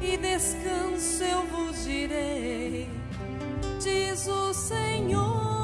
[0.00, 2.88] e descanso eu vos direi,
[3.82, 5.57] diz o Senhor.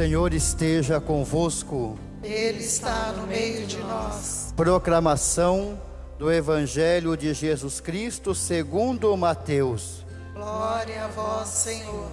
[0.00, 1.98] Senhor esteja convosco.
[2.22, 4.50] Ele está no meio de nós.
[4.56, 5.78] Proclamação
[6.18, 10.02] do Evangelho de Jesus Cristo segundo Mateus.
[10.32, 12.08] Glória a vós, Senhor.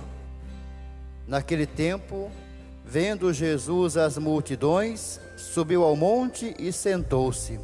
[1.26, 2.30] Naquele tempo,
[2.84, 7.58] vendo Jesus as multidões, subiu ao monte e sentou-se.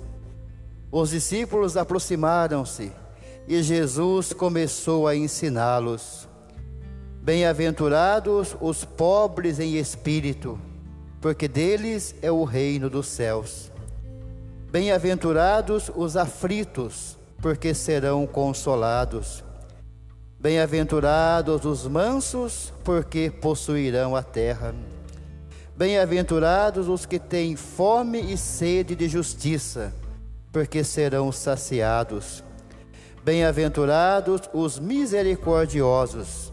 [0.90, 2.94] Os discípulos aproximaram-se
[3.46, 6.30] e Jesus começou a ensiná-los.
[7.24, 10.60] Bem-aventurados os pobres em espírito,
[11.22, 13.72] porque deles é o reino dos céus.
[14.70, 19.42] Bem-aventurados os aflitos, porque serão consolados.
[20.38, 24.76] Bem-aventurados os mansos, porque possuirão a terra.
[25.78, 29.94] Bem-aventurados os que têm fome e sede de justiça,
[30.52, 32.44] porque serão saciados.
[33.24, 36.53] Bem-aventurados os misericordiosos,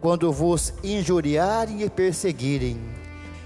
[0.00, 2.80] quando vos injuriarem e perseguirem,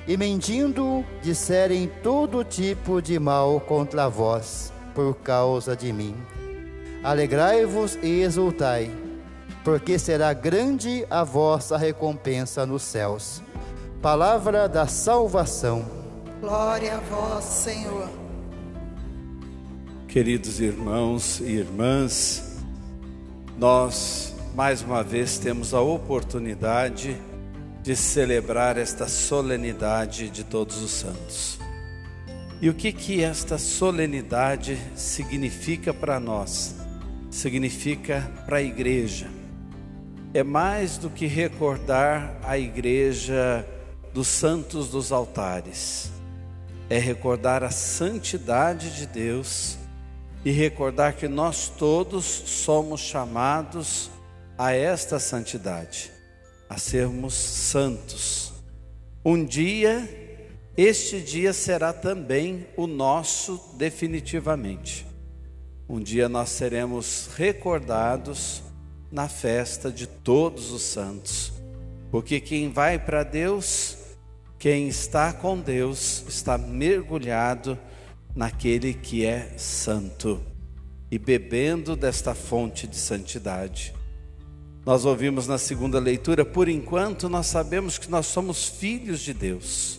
[0.06, 6.14] e mentindo disserem todo tipo de mal contra vós, por causa de mim.
[7.02, 8.90] Alegrai-vos e exultai,
[9.64, 13.42] porque será grande a vossa recompensa nos céus.
[14.00, 15.84] Palavra da salvação.
[16.40, 18.08] Glória a vós, Senhor.
[20.06, 22.58] Queridos irmãos e irmãs,
[23.58, 27.20] nós mais uma vez temos a oportunidade
[27.82, 31.58] de celebrar esta solenidade de todos os santos.
[32.62, 36.76] E o que que esta solenidade significa para nós?
[37.30, 39.26] Significa para a igreja.
[40.32, 43.66] É mais do que recordar a igreja
[44.12, 46.12] dos santos dos altares.
[46.88, 49.76] É recordar a santidade de Deus
[50.44, 54.13] e recordar que nós todos somos chamados
[54.56, 56.12] a esta santidade,
[56.68, 58.52] a sermos santos.
[59.24, 60.08] Um dia,
[60.76, 65.06] este dia será também o nosso definitivamente.
[65.88, 68.62] Um dia nós seremos recordados
[69.10, 71.52] na festa de todos os santos,
[72.10, 73.96] porque quem vai para Deus,
[74.58, 77.78] quem está com Deus, está mergulhado
[78.34, 80.40] naquele que é santo
[81.10, 83.94] e bebendo desta fonte de santidade.
[84.84, 89.98] Nós ouvimos na segunda leitura, por enquanto nós sabemos que nós somos filhos de Deus,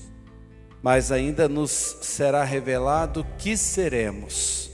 [0.83, 4.69] mas ainda nos será revelado que seremos.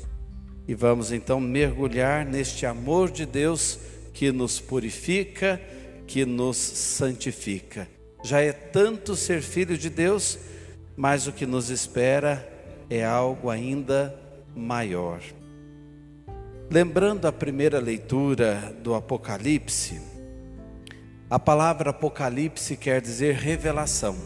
[0.67, 3.79] E vamos então mergulhar neste amor de Deus
[4.13, 5.61] que nos purifica,
[6.05, 7.87] que nos santifica.
[8.21, 10.37] Já é tanto ser filho de Deus,
[10.97, 12.47] mas o que nos espera
[12.89, 14.13] é algo ainda
[14.53, 15.21] maior.
[16.69, 20.10] Lembrando a primeira leitura do Apocalipse,
[21.31, 24.17] a palavra Apocalipse quer dizer revelação.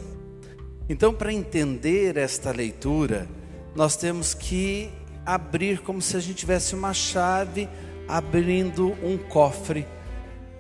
[0.89, 3.27] Então, para entender esta leitura,
[3.75, 4.89] nós temos que
[5.23, 7.69] abrir como se a gente tivesse uma chave
[8.07, 9.85] abrindo um cofre,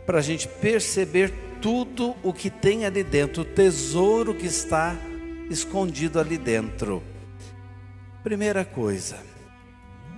[0.05, 4.95] para a gente perceber tudo o que tem ali dentro, o tesouro que está
[5.49, 7.01] escondido ali dentro.
[8.23, 9.17] Primeira coisa,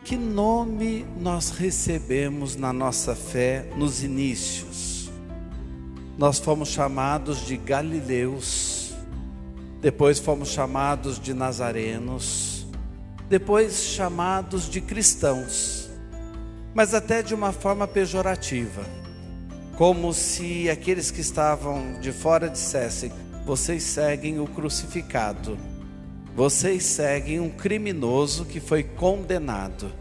[0.04, 4.97] que nome nós recebemos na nossa fé nos inícios?
[6.18, 8.94] Nós fomos chamados de Galileus,
[9.80, 12.66] depois fomos chamados de Nazarenos,
[13.30, 15.88] depois chamados de cristãos,
[16.74, 18.84] mas até de uma forma pejorativa,
[19.78, 23.12] como se aqueles que estavam de fora dissessem:
[23.46, 25.56] vocês seguem o crucificado.
[26.36, 29.92] Vocês seguem um criminoso que foi condenado.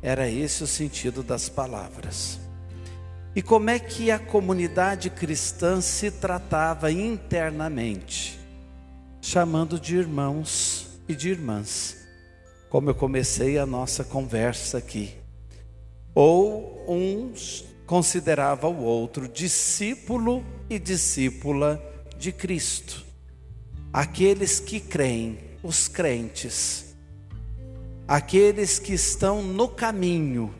[0.00, 2.43] Era esse o sentido das palavras.
[3.36, 8.38] E como é que a comunidade cristã se tratava internamente?
[9.20, 11.96] Chamando de irmãos e de irmãs,
[12.70, 15.14] como eu comecei a nossa conversa aqui.
[16.14, 21.82] Ou uns considerava o outro discípulo e discípula
[22.16, 23.04] de Cristo.
[23.92, 26.94] Aqueles que creem, os crentes,
[28.06, 30.54] aqueles que estão no caminho.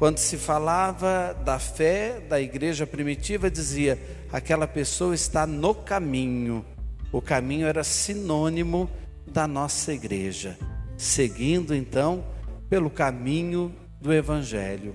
[0.00, 3.98] Quando se falava da fé da igreja primitiva, dizia:
[4.32, 6.64] aquela pessoa está no caminho.
[7.12, 8.88] O caminho era sinônimo
[9.26, 10.56] da nossa igreja,
[10.96, 12.24] seguindo então
[12.70, 14.94] pelo caminho do Evangelho.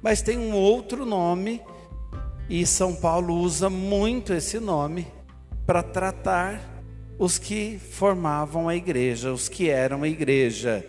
[0.00, 1.60] Mas tem um outro nome,
[2.48, 5.08] e São Paulo usa muito esse nome
[5.66, 6.60] para tratar
[7.18, 10.86] os que formavam a igreja, os que eram a igreja,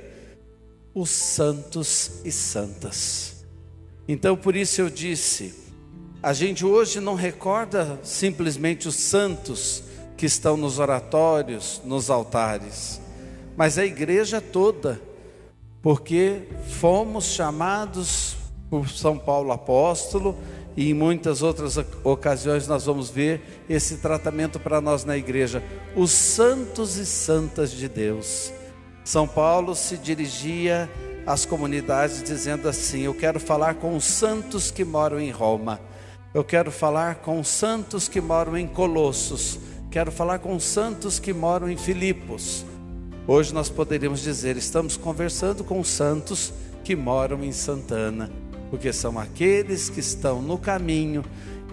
[0.93, 3.45] os santos e santas.
[4.07, 5.53] Então, por isso eu disse,
[6.21, 9.83] a gente hoje não recorda simplesmente os santos
[10.17, 12.99] que estão nos oratórios, nos altares,
[13.55, 15.01] mas a igreja toda,
[15.81, 16.43] porque
[16.79, 18.35] fomos chamados
[18.69, 20.37] por São Paulo apóstolo
[20.75, 25.63] e em muitas outras ocasiões nós vamos ver esse tratamento para nós na igreja,
[25.95, 28.53] os santos e santas de Deus.
[29.11, 30.89] São Paulo se dirigia
[31.27, 35.81] às comunidades dizendo assim: Eu quero falar com os santos que moram em Roma,
[36.33, 39.59] eu quero falar com os santos que moram em Colossos,
[39.91, 42.65] quero falar com os santos que moram em Filipos.
[43.27, 48.31] Hoje nós poderíamos dizer: estamos conversando com os santos que moram em Santana
[48.69, 51.21] porque são aqueles que estão no caminho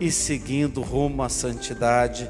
[0.00, 2.28] e seguindo rumo à santidade,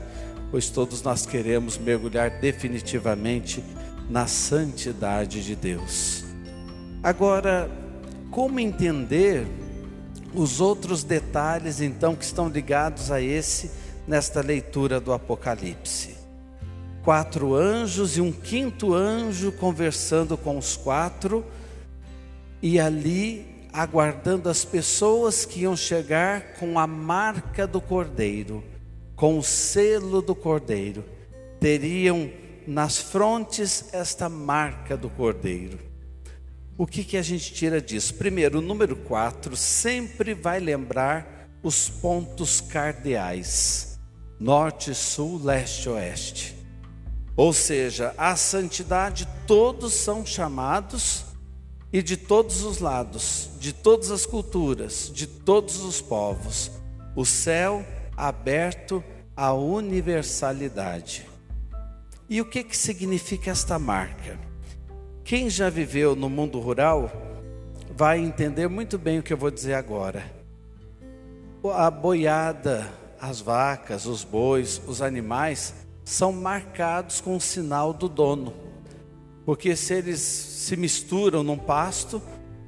[0.50, 3.64] pois todos nós queremos mergulhar definitivamente
[4.08, 6.24] na santidade de Deus.
[7.02, 7.70] Agora,
[8.30, 9.46] como entender
[10.34, 13.70] os outros detalhes então que estão ligados a esse
[14.06, 16.16] nesta leitura do Apocalipse?
[17.02, 21.44] Quatro anjos e um quinto anjo conversando com os quatro,
[22.60, 28.64] e ali aguardando as pessoas que iam chegar com a marca do Cordeiro,
[29.14, 31.04] com o selo do Cordeiro.
[31.60, 32.30] Teriam
[32.68, 35.78] nas frontes esta marca do Cordeiro.
[36.76, 38.12] O que, que a gente tira disso?
[38.14, 43.98] Primeiro, o número 4 sempre vai lembrar os pontos cardeais:
[44.38, 46.58] norte, sul, leste, oeste.
[47.34, 51.24] Ou seja, a santidade todos são chamados
[51.90, 56.70] e de todos os lados, de todas as culturas, de todos os povos,
[57.16, 57.82] o céu
[58.14, 59.02] aberto
[59.34, 61.37] à universalidade.
[62.30, 64.38] E o que, que significa esta marca?
[65.24, 67.10] Quem já viveu no mundo rural
[67.96, 70.22] vai entender muito bem o que eu vou dizer agora.
[71.74, 72.86] A boiada,
[73.18, 75.72] as vacas, os bois, os animais
[76.04, 78.52] são marcados com o sinal do dono.
[79.46, 82.20] Porque se eles se misturam num pasto,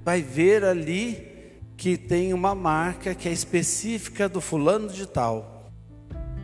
[0.02, 1.28] vai ver ali
[1.76, 5.59] que tem uma marca que é específica do fulano de tal.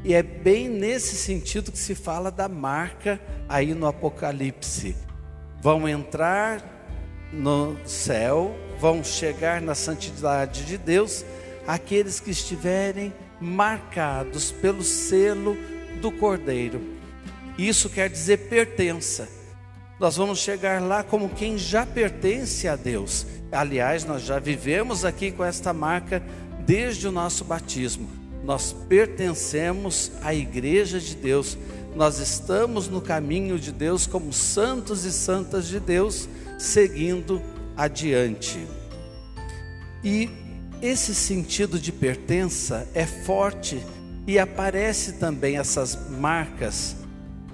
[0.07, 4.97] E é bem nesse sentido que se fala da marca aí no Apocalipse.
[5.61, 6.63] Vão entrar
[7.33, 11.25] no céu, vão chegar na santidade de Deus
[11.67, 15.57] aqueles que estiverem marcados pelo selo
[16.01, 16.81] do Cordeiro.
[17.59, 19.29] Isso quer dizer pertença
[19.99, 23.27] nós vamos chegar lá como quem já pertence a Deus.
[23.51, 26.23] Aliás, nós já vivemos aqui com esta marca
[26.67, 28.26] desde o nosso batismo.
[28.45, 31.59] Nós pertencemos à igreja de Deus.
[31.95, 36.29] Nós estamos no caminho de Deus como santos e santas de Deus,
[36.59, 37.43] seguindo
[37.77, 38.67] adiante.
[40.05, 40.31] E
[40.81, 43.83] esse sentido de pertença é forte
[44.27, 46.97] e aparece também essas marcas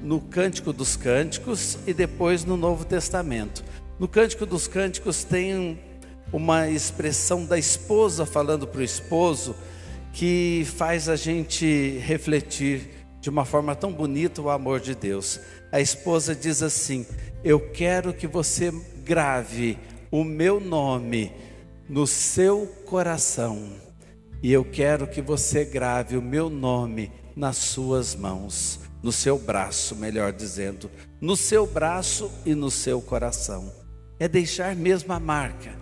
[0.03, 3.63] no Cântico dos Cânticos e depois no Novo Testamento.
[3.99, 5.79] No Cântico dos Cânticos tem
[6.33, 9.55] uma expressão da esposa falando para o esposo
[10.13, 12.89] que faz a gente refletir
[13.21, 15.41] de uma forma tão bonita o amor de Deus.
[15.71, 17.07] A esposa diz assim:
[17.43, 18.73] Eu quero que você
[19.05, 19.79] grave
[20.11, 21.33] o meu nome
[21.89, 23.73] no seu coração,
[24.43, 29.97] e eu quero que você grave o meu nome nas suas mãos no seu braço,
[29.97, 30.91] melhor dizendo,
[31.21, 33.73] no seu braço e no seu coração.
[34.19, 35.75] É deixar mesmo a marca.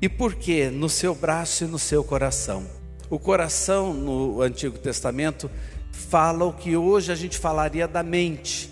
[0.00, 2.66] E por que no seu braço e no seu coração?
[3.10, 5.50] O coração no Antigo Testamento
[5.90, 8.70] fala o que hoje a gente falaria da mente,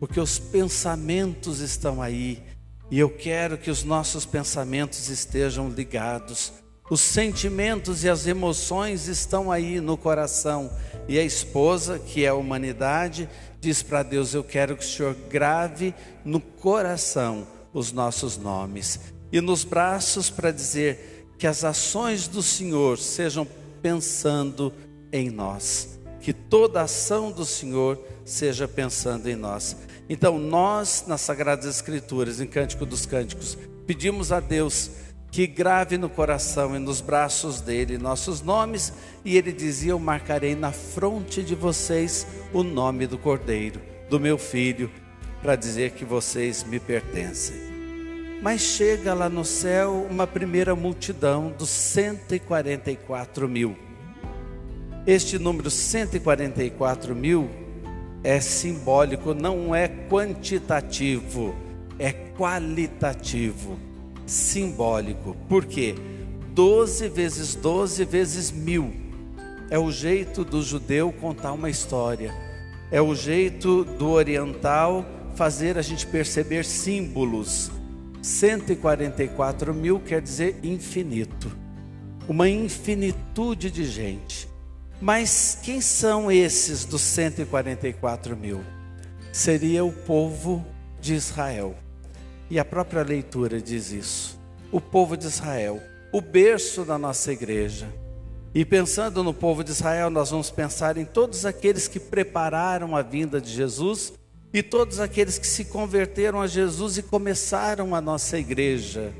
[0.00, 2.42] porque os pensamentos estão aí,
[2.90, 6.52] e eu quero que os nossos pensamentos estejam ligados
[6.88, 10.70] Os sentimentos e as emoções estão aí no coração.
[11.08, 13.28] E a esposa, que é a humanidade,
[13.60, 15.92] diz para Deus: Eu quero que o Senhor grave
[16.24, 19.00] no coração os nossos nomes
[19.32, 23.46] e nos braços para dizer que as ações do Senhor sejam
[23.86, 24.72] pensando
[25.12, 29.76] em nós, que toda ação do Senhor seja pensando em nós.
[30.08, 34.90] Então, nós, nas Sagradas Escrituras, em Cântico dos Cânticos, pedimos a Deus
[35.30, 38.92] que grave no coração e nos braços dele nossos nomes,
[39.24, 44.36] e ele dizia: Eu marcarei na fronte de vocês o nome do Cordeiro, do meu
[44.36, 44.90] filho,
[45.40, 47.75] para dizer que vocês me pertencem.
[48.46, 53.76] Mas chega lá no céu uma primeira multidão dos 144 mil.
[55.04, 57.50] Este número 144 mil
[58.22, 61.56] é simbólico, não é quantitativo,
[61.98, 63.76] é qualitativo,
[64.24, 65.36] simbólico.
[65.48, 65.96] Por quê?
[66.52, 68.94] 12 vezes 12 vezes mil.
[69.70, 72.32] É o jeito do judeu contar uma história.
[72.92, 77.74] É o jeito do oriental fazer a gente perceber símbolos.
[78.26, 81.56] 144 mil quer dizer infinito.
[82.28, 84.48] Uma infinitude de gente.
[85.00, 88.64] Mas quem são esses dos 144 mil?
[89.32, 90.66] Seria o povo
[91.00, 91.76] de Israel.
[92.50, 94.36] E a própria leitura diz isso.
[94.72, 95.80] O povo de Israel,
[96.12, 97.86] o berço da nossa igreja.
[98.52, 103.02] E pensando no povo de Israel, nós vamos pensar em todos aqueles que prepararam a
[103.02, 104.14] vinda de Jesus
[104.56, 109.12] e todos aqueles que se converteram a Jesus e começaram a nossa igreja.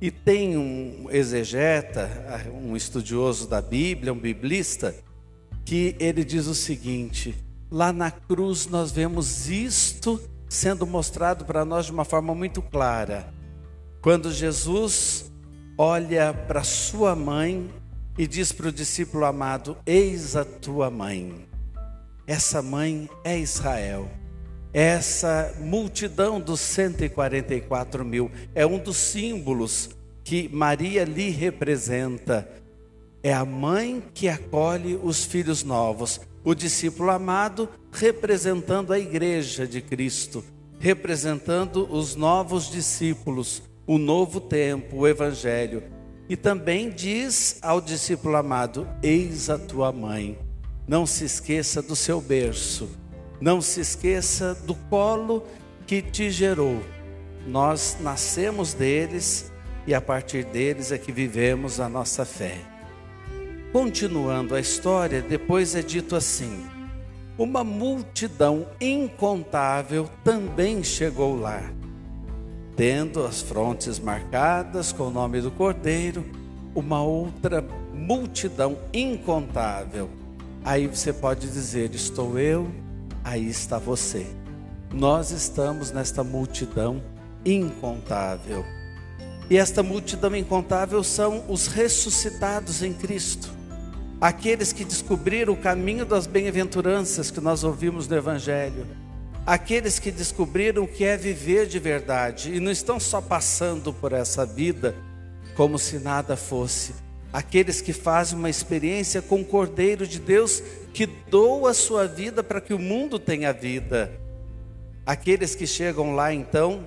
[0.00, 2.08] E tem um exegeta,
[2.54, 4.94] um estudioso da Bíblia, um biblista,
[5.66, 7.34] que ele diz o seguinte:
[7.70, 13.30] lá na cruz nós vemos isto sendo mostrado para nós de uma forma muito clara.
[14.00, 15.30] Quando Jesus
[15.76, 17.70] olha para sua mãe
[18.16, 21.46] e diz para o discípulo amado: Eis a tua mãe.
[22.26, 24.17] Essa mãe é Israel.
[24.72, 29.90] Essa multidão dos 144 mil é um dos símbolos
[30.22, 32.46] que Maria lhe representa.
[33.22, 39.80] É a mãe que acolhe os filhos novos, o discípulo amado representando a igreja de
[39.80, 40.44] Cristo,
[40.78, 45.82] representando os novos discípulos, o novo tempo, o evangelho.
[46.28, 50.38] E também diz ao discípulo amado: Eis a tua mãe.
[50.86, 52.88] Não se esqueça do seu berço
[53.40, 55.44] não se esqueça do colo
[55.86, 56.82] que te gerou.
[57.46, 59.50] Nós nascemos deles
[59.86, 62.58] e a partir deles é que vivemos a nossa fé.
[63.72, 66.66] Continuando a história, depois é dito assim:
[67.38, 71.62] uma multidão incontável também chegou lá,
[72.76, 76.24] tendo as frontes marcadas com o nome do Cordeiro,
[76.74, 77.64] uma outra
[77.94, 80.10] multidão incontável.
[80.64, 82.68] Aí você pode dizer: Estou eu
[83.28, 84.26] aí está você.
[84.92, 87.02] Nós estamos nesta multidão
[87.44, 88.64] incontável.
[89.50, 93.50] E esta multidão incontável são os ressuscitados em Cristo.
[94.20, 98.86] Aqueles que descobriram o caminho das bem-aventuranças que nós ouvimos no Evangelho.
[99.46, 104.12] Aqueles que descobriram o que é viver de verdade e não estão só passando por
[104.12, 104.94] essa vida
[105.54, 106.94] como se nada fosse.
[107.32, 110.62] Aqueles que fazem uma experiência com o Cordeiro de Deus
[110.94, 114.12] que doa a sua vida para que o mundo tenha vida.
[115.04, 116.86] Aqueles que chegam lá então,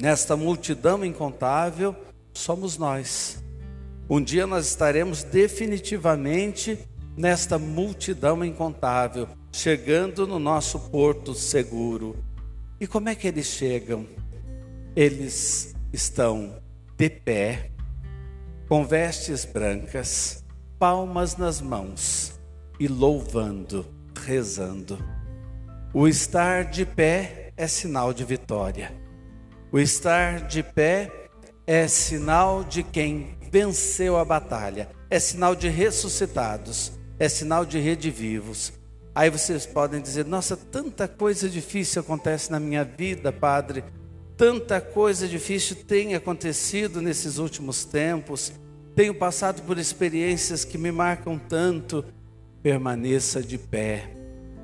[0.00, 1.94] nesta multidão incontável,
[2.32, 3.42] somos nós.
[4.08, 6.78] Um dia nós estaremos definitivamente
[7.16, 12.16] nesta multidão incontável, chegando no nosso porto seguro.
[12.80, 14.06] E como é que eles chegam?
[14.94, 16.60] Eles estão
[16.96, 17.71] de pé,
[18.72, 20.42] com vestes brancas,
[20.78, 22.40] palmas nas mãos
[22.80, 23.84] e louvando,
[24.24, 24.98] rezando.
[25.92, 28.90] O estar de pé é sinal de vitória.
[29.70, 31.28] O estar de pé
[31.66, 38.72] é sinal de quem venceu a batalha, é sinal de ressuscitados, é sinal de redivivos.
[39.14, 43.84] Aí vocês podem dizer: nossa, tanta coisa difícil acontece na minha vida, Padre,
[44.36, 48.52] tanta coisa difícil tem acontecido nesses últimos tempos,
[48.94, 52.04] tenho passado por experiências que me marcam tanto
[52.62, 54.10] permaneça de pé.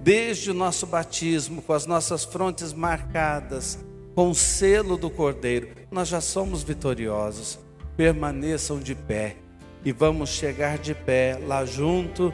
[0.03, 3.79] Desde o nosso batismo, com as nossas frontes marcadas,
[4.15, 7.59] com o selo do Cordeiro, nós já somos vitoriosos.
[7.97, 9.37] Permaneçam de pé
[9.85, 12.33] e vamos chegar de pé lá junto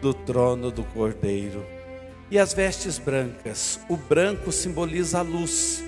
[0.00, 1.64] do trono do Cordeiro.
[2.30, 5.84] E as vestes brancas, o branco simboliza a luz.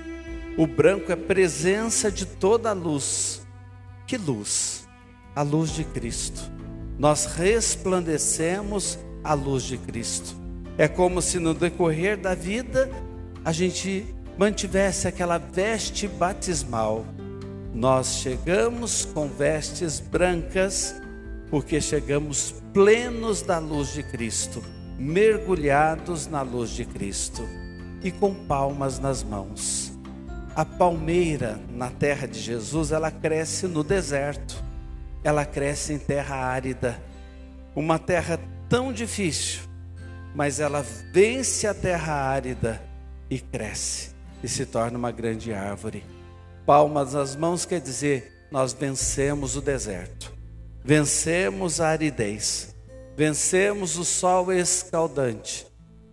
[0.59, 3.41] O branco é presença de toda a luz.
[4.07, 4.89] Que luz?
[5.39, 6.51] a luz de Cristo.
[6.99, 10.35] Nós resplandecemos a luz de Cristo.
[10.77, 12.91] É como se no decorrer da vida
[13.45, 14.05] a gente
[14.37, 17.07] mantivesse aquela veste batismal.
[17.73, 20.93] Nós chegamos com vestes brancas
[21.49, 24.61] porque chegamos plenos da luz de Cristo,
[24.99, 27.49] mergulhados na luz de Cristo
[28.03, 29.88] e com palmas nas mãos.
[30.59, 34.61] A palmeira na terra de Jesus, ela cresce no deserto,
[35.23, 37.01] ela cresce em terra árida,
[37.77, 39.61] uma terra tão difícil,
[40.35, 42.83] mas ela vence a terra árida
[43.31, 44.11] e cresce
[44.43, 46.05] e se torna uma grande árvore.
[46.67, 50.35] Palmas nas mãos quer dizer, nós vencemos o deserto,
[50.85, 52.75] vencemos a aridez,
[53.17, 55.69] vencemos o sol escaldante,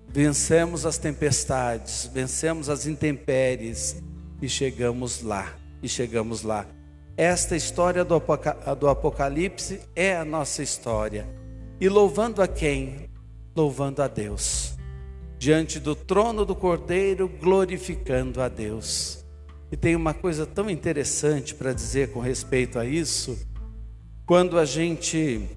[0.08, 4.04] vencemos as tempestades, vencemos as intempéries
[4.42, 6.66] e chegamos lá, e chegamos lá.
[7.18, 11.28] Esta história do Apocalipse é a nossa história.
[11.80, 13.10] E louvando a quem?
[13.56, 14.76] Louvando a Deus.
[15.38, 19.26] Diante do trono do Cordeiro, glorificando a Deus.
[19.72, 23.38] E tem uma coisa tão interessante para dizer com respeito a isso.
[24.26, 25.48] Quando a gente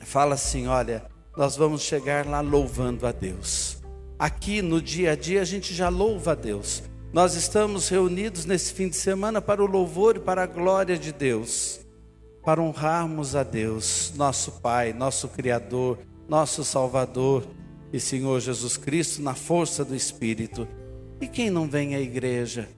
[0.00, 1.04] fala assim, olha,
[1.36, 3.78] nós vamos chegar lá louvando a Deus.
[4.18, 6.82] Aqui no dia a dia a gente já louva a Deus.
[7.16, 11.12] Nós estamos reunidos nesse fim de semana para o louvor e para a glória de
[11.12, 11.80] Deus,
[12.44, 17.42] para honrarmos a Deus, nosso Pai, nosso Criador, nosso Salvador
[17.90, 20.68] e Senhor Jesus Cristo na força do Espírito.
[21.18, 22.68] E quem não vem à igreja?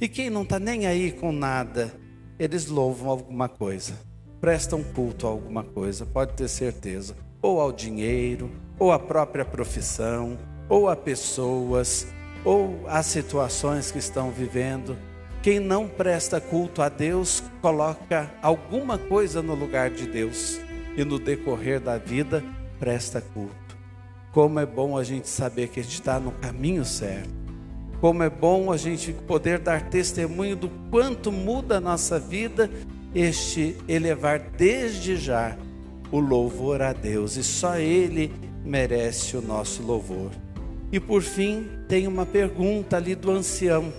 [0.00, 1.92] E quem não está nem aí com nada?
[2.38, 3.98] Eles louvam alguma coisa,
[4.40, 10.38] prestam culto a alguma coisa, pode ter certeza ou ao dinheiro, ou à própria profissão,
[10.68, 12.06] ou a pessoas,
[12.44, 14.96] ou às situações que estão vivendo.
[15.42, 20.60] Quem não presta culto a Deus, coloca alguma coisa no lugar de Deus
[20.96, 22.44] e no decorrer da vida
[22.78, 23.54] presta culto.
[24.32, 27.30] Como é bom a gente saber que a gente está no caminho certo.
[28.00, 32.70] Como é bom a gente poder dar testemunho do quanto muda a nossa vida
[33.14, 35.56] este elevar desde já
[36.12, 38.32] o louvor a Deus e só Ele
[38.64, 40.30] merece o nosso louvor.
[40.92, 43.92] E por fim, tem uma pergunta ali do ancião.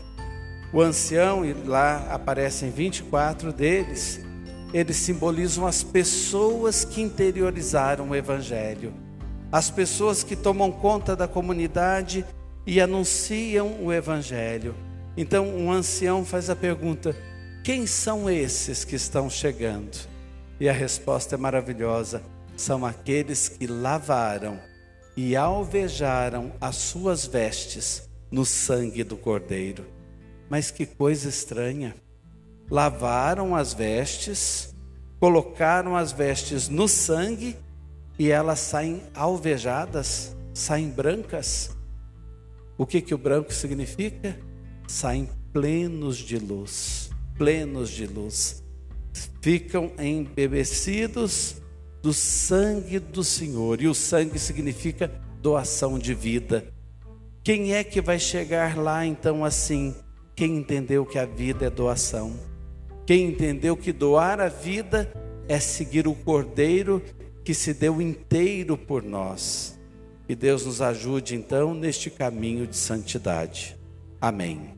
[0.73, 4.19] O ancião, e lá aparecem 24 deles,
[4.73, 8.93] eles simbolizam as pessoas que interiorizaram o Evangelho,
[9.51, 12.25] as pessoas que tomam conta da comunidade
[12.65, 14.75] e anunciam o Evangelho.
[15.17, 17.15] Então, um ancião faz a pergunta:
[17.63, 19.97] quem são esses que estão chegando?
[20.59, 22.21] E a resposta é maravilhosa:
[22.55, 24.57] são aqueles que lavaram
[25.15, 29.85] e alvejaram as suas vestes no sangue do Cordeiro.
[30.49, 31.95] Mas que coisa estranha!
[32.69, 34.73] Lavaram as vestes,
[35.19, 37.57] colocaram as vestes no sangue
[38.17, 41.75] e elas saem alvejadas, saem brancas.
[42.77, 44.39] O que, que o branco significa?
[44.87, 48.61] Saem plenos de luz, plenos de luz
[49.41, 51.60] ficam embebecidos
[52.01, 53.81] do sangue do Senhor.
[53.81, 55.11] E o sangue significa
[55.41, 56.65] doação de vida.
[57.43, 59.95] Quem é que vai chegar lá então assim?
[60.35, 62.33] Quem entendeu que a vida é doação.
[63.05, 65.11] Quem entendeu que doar a vida
[65.47, 67.01] é seguir o Cordeiro
[67.43, 69.79] que se deu inteiro por nós.
[70.27, 73.77] Que Deus nos ajude então neste caminho de santidade.
[74.21, 74.73] Amém.